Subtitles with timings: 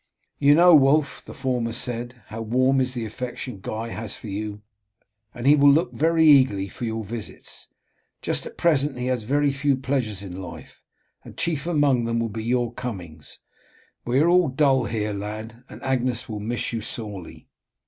[0.39, 4.63] "You know, Wulf," the former said, "how warm is the affection Guy has for you,
[5.31, 7.67] and he will look very eagerly for your visits.
[8.23, 10.83] Just at present he has very few pleasures in life,
[11.23, 13.37] and chief among them will be your comings.
[14.03, 17.47] We are all dull here, lad, and Agnes will miss you sorely."